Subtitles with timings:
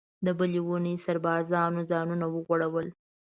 [0.25, 2.87] د بلې اوونۍ سربازانو ځانونه وغوړول.